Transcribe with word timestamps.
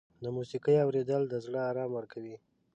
د 0.23 0.25
موسیقۍ 0.37 0.75
اورېدل 0.85 1.21
د 1.27 1.33
زړه 1.45 1.59
آرام 1.69 1.89
ورکوي. 1.95 2.35